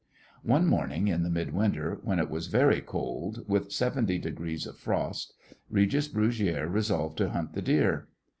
One 0.41 0.65
morning 0.65 1.09
in 1.09 1.21
the 1.21 1.29
midwinter, 1.29 1.99
when 2.01 2.17
it 2.17 2.27
was 2.31 2.47
very 2.47 2.81
cold 2.81 3.47
with 3.47 3.71
seventy 3.71 4.17
degrees 4.17 4.65
of 4.65 4.75
frost, 4.79 5.35
Regis 5.69 6.07
Brugiere 6.07 6.67
resolved 6.67 7.19
to 7.19 7.29
hunt 7.29 7.53
the 7.53 7.61
deer. 7.61 8.07